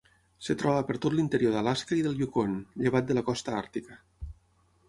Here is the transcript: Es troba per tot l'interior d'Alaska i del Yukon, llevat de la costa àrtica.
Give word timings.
Es 0.45 0.57
troba 0.61 0.85
per 0.87 0.95
tot 1.03 1.15
l'interior 1.17 1.53
d'Alaska 1.55 1.97
i 1.99 2.05
del 2.07 2.17
Yukon, 2.23 2.57
llevat 2.87 3.09
de 3.11 3.19
la 3.19 3.27
costa 3.29 3.55
àrtica. 3.63 4.01